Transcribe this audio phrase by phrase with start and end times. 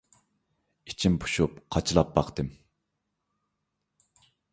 [0.93, 2.49] ئىچىم پۇشۇپ قاچىلاپ باقتىم.